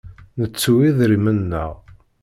[0.39, 1.71] Nettu idrimen-nneɣ.